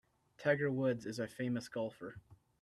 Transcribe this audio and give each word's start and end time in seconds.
Tiger 0.39 0.71
Woods 0.71 1.05
is 1.05 1.19
a 1.19 1.27
famous 1.27 1.69
golfer. 1.69 2.15